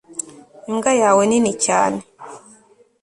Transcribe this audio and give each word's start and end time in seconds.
imbwa 0.69 0.91
yawe 1.01 1.21
nini 1.29 1.51
cyane 1.65 1.99